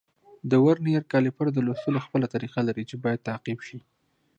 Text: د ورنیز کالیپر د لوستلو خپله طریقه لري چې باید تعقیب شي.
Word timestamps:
د 0.49 0.53
ورنیز 0.65 1.03
کالیپر 1.11 1.47
د 1.53 1.57
لوستلو 1.67 1.99
خپله 2.05 2.25
طریقه 2.33 2.59
لري 2.67 2.83
چې 2.89 2.95
باید 3.03 3.25
تعقیب 3.29 3.59
شي. 3.67 3.79